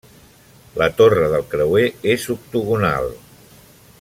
[0.81, 3.13] La torre del creuer és octogonal.